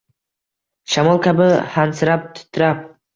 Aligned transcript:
Shamol 0.93 1.19
kabi 1.27 1.49
hansirab, 1.75 2.25
titrab 2.41 2.81